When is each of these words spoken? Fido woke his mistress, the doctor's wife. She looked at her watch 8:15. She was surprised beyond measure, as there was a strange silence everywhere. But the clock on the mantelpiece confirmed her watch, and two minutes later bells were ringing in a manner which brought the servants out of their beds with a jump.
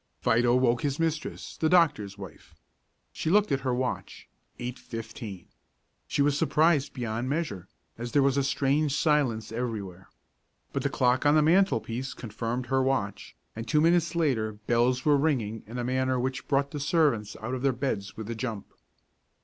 Fido 0.19 0.55
woke 0.55 0.81
his 0.81 0.97
mistress, 0.99 1.57
the 1.57 1.69
doctor's 1.69 2.17
wife. 2.17 2.55
She 3.13 3.29
looked 3.29 3.51
at 3.51 3.59
her 3.59 3.71
watch 3.71 4.27
8:15. 4.59 5.45
She 6.07 6.21
was 6.23 6.35
surprised 6.35 6.93
beyond 6.95 7.29
measure, 7.29 7.67
as 7.99 8.11
there 8.11 8.23
was 8.23 8.35
a 8.35 8.43
strange 8.43 8.95
silence 8.95 9.51
everywhere. 9.51 10.09
But 10.73 10.81
the 10.81 10.89
clock 10.89 11.23
on 11.23 11.35
the 11.35 11.43
mantelpiece 11.43 12.15
confirmed 12.15 12.65
her 12.65 12.81
watch, 12.81 13.35
and 13.55 13.67
two 13.67 13.79
minutes 13.79 14.15
later 14.15 14.53
bells 14.53 15.05
were 15.05 15.17
ringing 15.17 15.61
in 15.67 15.77
a 15.77 15.83
manner 15.83 16.19
which 16.19 16.47
brought 16.47 16.71
the 16.71 16.79
servants 16.79 17.37
out 17.39 17.53
of 17.53 17.61
their 17.61 17.71
beds 17.71 18.17
with 18.17 18.27
a 18.31 18.33
jump. 18.33 18.73